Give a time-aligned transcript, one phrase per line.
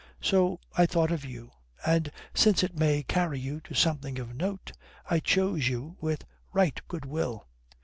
[0.19, 1.51] So I thought of you.
[1.85, 4.71] And since it may carry you to something of note,
[5.07, 7.45] I chose you with right good will."